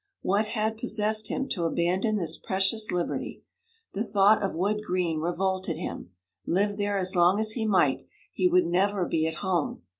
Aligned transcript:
What 0.23 0.47
had 0.47 0.77
possessed 0.79 1.27
him 1.27 1.47
to 1.49 1.65
abandon 1.65 2.17
this 2.17 2.35
precious 2.35 2.91
liberty! 2.91 3.43
The 3.93 4.03
thought 4.03 4.41
of 4.41 4.55
Wood 4.55 4.81
Green 4.83 5.19
revolted 5.19 5.77
him; 5.77 6.09
live 6.47 6.77
there 6.77 6.97
as 6.97 7.15
long 7.15 7.39
as 7.39 7.51
he 7.51 7.67
might, 7.67 8.01
he 8.33 8.47
would 8.47 8.65
never 8.65 9.05
be 9.05 9.27
at 9.27 9.35
home. 9.45 9.83